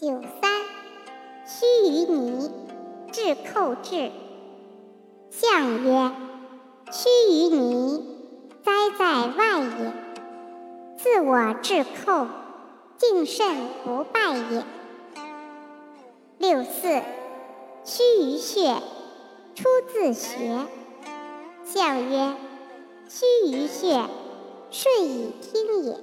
[0.00, 0.62] 九三，
[1.44, 2.52] 须于泥，
[3.10, 4.12] 至寇至。
[5.28, 6.12] 相曰：
[6.92, 8.04] 须于泥，
[8.62, 9.92] 哉在外也。
[10.98, 12.28] 自我至寇，
[12.96, 14.64] 敬慎不败也。
[16.38, 17.02] 六四，
[17.84, 18.76] 须于穴，
[19.56, 20.60] 出自穴。
[21.64, 22.36] 象曰：
[23.08, 24.04] 须于穴，
[24.70, 25.96] 顺以听也。